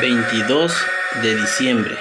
22 0.00 0.72
de 1.22 1.34
diciembre. 1.34 1.96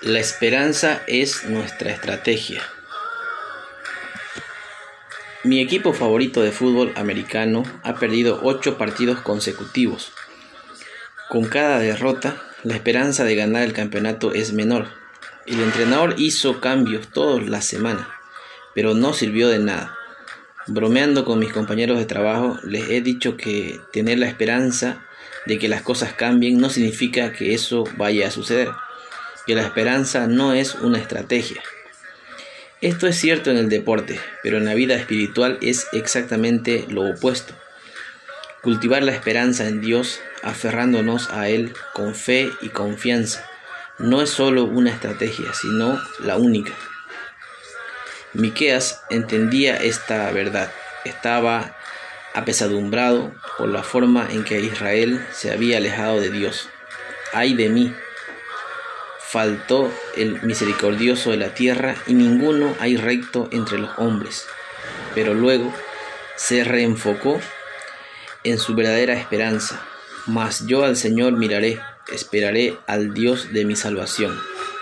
La 0.00 0.18
esperanza 0.18 1.02
es 1.06 1.44
nuestra 1.44 1.90
estrategia. 1.90 2.62
Mi 5.42 5.60
equipo 5.60 5.92
favorito 5.92 6.40
de 6.40 6.52
fútbol 6.52 6.94
americano 6.96 7.64
ha 7.82 7.96
perdido 7.96 8.40
8 8.42 8.78
partidos 8.78 9.20
consecutivos. 9.20 10.12
Con 11.28 11.44
cada 11.44 11.78
derrota, 11.78 12.42
la 12.62 12.76
esperanza 12.76 13.24
de 13.24 13.36
ganar 13.36 13.64
el 13.64 13.74
campeonato 13.74 14.32
es 14.32 14.54
menor. 14.54 14.86
El 15.44 15.60
entrenador 15.60 16.14
hizo 16.16 16.62
cambios 16.62 17.08
todas 17.08 17.46
las 17.46 17.66
semanas, 17.66 18.06
pero 18.74 18.94
no 18.94 19.12
sirvió 19.12 19.48
de 19.48 19.58
nada. 19.58 19.98
Bromeando 20.66 21.26
con 21.26 21.38
mis 21.38 21.52
compañeros 21.52 21.98
de 21.98 22.06
trabajo, 22.06 22.58
les 22.64 22.88
he 22.88 23.02
dicho 23.02 23.36
que 23.36 23.80
tener 23.92 24.18
la 24.18 24.26
esperanza 24.26 25.04
de 25.44 25.58
que 25.58 25.68
las 25.68 25.82
cosas 25.82 26.14
cambien 26.14 26.58
no 26.58 26.70
significa 26.70 27.32
que 27.32 27.52
eso 27.52 27.84
vaya 27.98 28.28
a 28.28 28.30
suceder, 28.30 28.70
que 29.46 29.54
la 29.54 29.62
esperanza 29.62 30.26
no 30.26 30.54
es 30.54 30.74
una 30.76 30.98
estrategia. 30.98 31.62
Esto 32.80 33.06
es 33.06 33.16
cierto 33.16 33.50
en 33.50 33.58
el 33.58 33.68
deporte, 33.68 34.18
pero 34.42 34.56
en 34.56 34.64
la 34.64 34.74
vida 34.74 34.94
espiritual 34.94 35.58
es 35.60 35.86
exactamente 35.92 36.86
lo 36.88 37.10
opuesto. 37.10 37.54
Cultivar 38.62 39.02
la 39.02 39.12
esperanza 39.12 39.68
en 39.68 39.82
Dios, 39.82 40.20
aferrándonos 40.42 41.28
a 41.30 41.50
Él 41.50 41.74
con 41.92 42.14
fe 42.14 42.50
y 42.62 42.70
confianza, 42.70 43.46
no 43.98 44.22
es 44.22 44.30
solo 44.30 44.64
una 44.64 44.90
estrategia, 44.90 45.52
sino 45.52 46.00
la 46.20 46.36
única. 46.36 46.72
Miqueas 48.34 49.02
entendía 49.10 49.76
esta 49.76 50.28
verdad. 50.32 50.72
Estaba 51.04 51.76
apesadumbrado 52.34 53.32
por 53.56 53.68
la 53.68 53.84
forma 53.84 54.26
en 54.28 54.42
que 54.42 54.60
Israel 54.60 55.24
se 55.32 55.52
había 55.52 55.78
alejado 55.78 56.20
de 56.20 56.30
Dios. 56.30 56.68
Ay 57.32 57.54
de 57.54 57.68
mí. 57.68 57.94
Faltó 59.20 59.92
el 60.16 60.42
misericordioso 60.42 61.30
de 61.30 61.36
la 61.36 61.54
tierra 61.54 61.94
y 62.08 62.14
ninguno 62.14 62.74
hay 62.80 62.96
recto 62.96 63.48
entre 63.52 63.78
los 63.78 63.90
hombres. 63.98 64.46
Pero 65.14 65.34
luego 65.34 65.72
se 66.34 66.64
reenfocó 66.64 67.40
en 68.42 68.58
su 68.58 68.74
verdadera 68.74 69.14
esperanza. 69.14 69.80
Mas 70.26 70.66
yo 70.66 70.84
al 70.84 70.96
Señor 70.96 71.34
miraré, 71.34 71.80
esperaré 72.12 72.76
al 72.88 73.14
Dios 73.14 73.52
de 73.52 73.64
mi 73.64 73.76
salvación. 73.76 74.36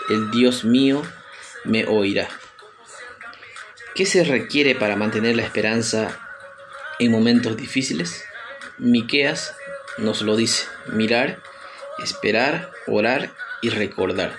El 0.09 0.31
Dios 0.31 0.65
mío 0.65 1.03
me 1.65 1.85
oirá. 1.85 2.29
¿Qué 3.95 4.07
se 4.07 4.25
requiere 4.25 4.75
para 4.75 4.97
mantener 4.97 5.37
la 5.37 5.43
esperanza 5.43 6.19
en 6.99 7.13
momentos 7.13 7.59
difíciles? 7.59 8.25
Miqueas 8.79 9.55
nos 9.99 10.23
lo 10.23 10.35
dice: 10.35 10.67
mirar, 10.87 11.43
esperar, 12.03 12.71
orar 12.87 13.35
y 13.61 13.69
recordar. 13.69 14.39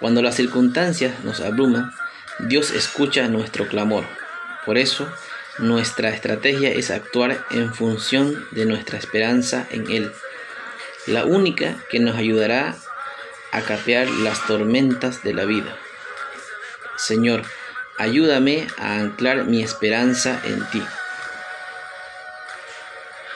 Cuando 0.00 0.22
las 0.22 0.34
circunstancias 0.34 1.22
nos 1.22 1.40
abruman, 1.40 1.92
Dios 2.40 2.72
escucha 2.72 3.28
nuestro 3.28 3.68
clamor. 3.68 4.04
Por 4.66 4.76
eso, 4.76 5.08
nuestra 5.58 6.08
estrategia 6.08 6.70
es 6.70 6.90
actuar 6.90 7.46
en 7.52 7.72
función 7.72 8.44
de 8.50 8.66
nuestra 8.66 8.98
esperanza 8.98 9.68
en 9.70 9.88
Él, 9.88 10.12
la 11.06 11.24
única 11.26 11.76
que 11.90 12.00
nos 12.00 12.16
ayudará 12.16 12.74
a 13.52 13.60
capear 13.60 14.08
las 14.08 14.44
tormentas 14.48 15.22
de 15.22 15.32
la 15.32 15.44
vida. 15.44 15.76
Señor, 16.96 17.44
Ayúdame 17.96 18.66
a 18.76 18.96
anclar 18.96 19.44
mi 19.44 19.62
esperanza 19.62 20.40
en 20.44 20.64
ti. 20.70 20.82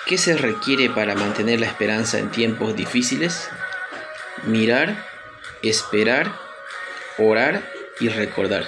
¿Qué 0.07 0.19
se 0.19 0.37
requiere 0.37 0.91
para 0.91 1.15
mantener 1.15 1.61
la 1.61 1.67
esperanza 1.67 2.19
en 2.19 2.31
tiempos 2.31 2.75
difíciles? 2.75 3.49
Mirar, 4.45 4.97
esperar, 5.63 6.35
orar 7.19 7.63
y 8.01 8.09
recordar. 8.09 8.65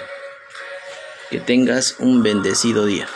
Que 1.30 1.40
tengas 1.40 1.96
un 1.98 2.22
bendecido 2.22 2.86
día. 2.86 3.08